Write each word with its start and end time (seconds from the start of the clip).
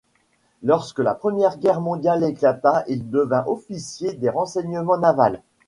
Lorsque 0.63 0.97
la 0.97 1.13
Première 1.13 1.59
Guerre 1.59 1.79
mondiale 1.79 2.23
éclata, 2.23 2.83
il 2.87 3.11
devint 3.11 3.43
officier 3.45 4.13
des 4.15 4.29
renseignements 4.29 4.97
navals. 4.97 5.43